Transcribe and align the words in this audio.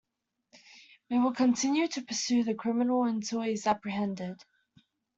We 1.11 1.19
will 1.19 1.31
continue 1.33 1.87
to 1.89 2.01
pursue 2.01 2.43
the 2.43 2.55
criminal 2.55 3.03
until 3.03 3.43
he 3.43 3.51
is 3.51 3.67
apprehended. 3.67 4.43